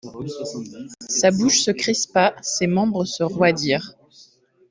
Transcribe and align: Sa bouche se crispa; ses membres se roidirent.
Sa 1.07 1.29
bouche 1.29 1.61
se 1.61 1.69
crispa; 1.69 2.33
ses 2.41 2.65
membres 2.65 3.05
se 3.05 3.21
roidirent. 3.21 3.93